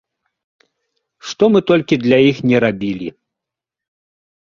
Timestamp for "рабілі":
2.65-3.09